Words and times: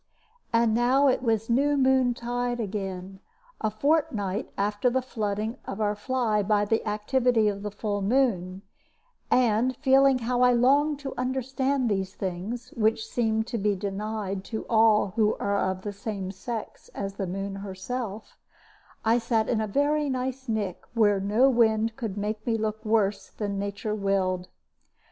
And 0.51 0.73
now 0.73 1.05
it 1.09 1.21
was 1.21 1.47
new 1.47 1.77
moon 1.77 2.15
tide 2.15 2.59
again, 2.59 3.19
a 3.63 3.69
fortnight 3.69 4.49
after 4.57 4.89
the 4.89 4.99
flooding 5.03 5.57
of 5.65 5.79
our 5.79 5.93
fly 5.95 6.41
by 6.41 6.65
the 6.65 6.83
activity 6.87 7.47
of 7.47 7.61
the 7.61 7.69
full 7.69 8.01
moon; 8.01 8.63
and, 9.29 9.75
feeling 9.75 10.17
how 10.17 10.41
I 10.41 10.53
longed 10.53 10.97
to 11.01 11.13
understand 11.19 11.87
these 11.87 12.15
things 12.15 12.71
which 12.71 13.05
seem 13.07 13.43
to 13.43 13.59
be 13.59 13.75
denied 13.75 14.43
to 14.45 14.65
all 14.67 15.09
who 15.17 15.35
are 15.35 15.59
of 15.59 15.83
the 15.83 15.93
same 15.93 16.31
sex 16.31 16.89
as 16.95 17.13
the 17.13 17.27
moon 17.27 17.57
herself 17.57 18.39
I 19.05 19.19
sat 19.19 19.47
in 19.47 19.61
a 19.61 19.67
very 19.67 20.09
nice 20.09 20.49
nick, 20.49 20.81
where 20.95 21.19
no 21.19 21.47
wind 21.47 21.95
could 21.95 22.17
make 22.17 22.43
me 22.47 22.57
look 22.57 22.83
worse 22.83 23.29
than 23.29 23.59
nature 23.59 23.93
willed. 23.93 24.47